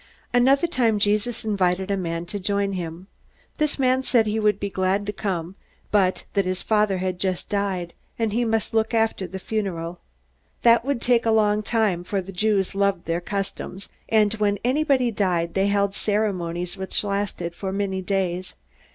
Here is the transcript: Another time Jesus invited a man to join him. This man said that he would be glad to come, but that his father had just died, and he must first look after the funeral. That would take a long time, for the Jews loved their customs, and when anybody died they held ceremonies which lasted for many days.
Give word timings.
Another 0.33 0.65
time 0.65 0.97
Jesus 0.97 1.45
invited 1.45 1.91
a 1.91 1.95
man 1.95 2.25
to 2.25 2.39
join 2.39 2.73
him. 2.73 3.05
This 3.59 3.77
man 3.77 4.01
said 4.01 4.25
that 4.25 4.31
he 4.31 4.39
would 4.39 4.59
be 4.59 4.67
glad 4.71 5.05
to 5.05 5.13
come, 5.13 5.53
but 5.91 6.23
that 6.33 6.43
his 6.43 6.63
father 6.63 6.97
had 6.97 7.19
just 7.19 7.49
died, 7.49 7.93
and 8.17 8.33
he 8.33 8.43
must 8.43 8.69
first 8.69 8.73
look 8.73 8.93
after 8.95 9.27
the 9.27 9.37
funeral. 9.37 9.99
That 10.63 10.83
would 10.83 11.01
take 11.01 11.27
a 11.27 11.29
long 11.29 11.61
time, 11.61 12.03
for 12.03 12.19
the 12.19 12.31
Jews 12.31 12.73
loved 12.73 13.05
their 13.05 13.21
customs, 13.21 13.89
and 14.09 14.33
when 14.33 14.57
anybody 14.65 15.11
died 15.11 15.53
they 15.53 15.67
held 15.67 15.93
ceremonies 15.93 16.77
which 16.77 17.03
lasted 17.03 17.53
for 17.53 17.71
many 17.71 18.01
days. 18.01 18.55